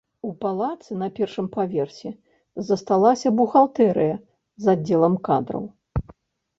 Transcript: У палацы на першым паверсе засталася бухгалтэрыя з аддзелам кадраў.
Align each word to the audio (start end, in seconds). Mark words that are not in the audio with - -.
У 0.27 0.29
палацы 0.43 0.97
на 1.01 1.09
першым 1.19 1.49
паверсе 1.57 2.13
засталася 2.71 3.35
бухгалтэрыя 3.43 4.19
з 4.65 4.77
аддзелам 4.77 5.15
кадраў. 5.33 5.63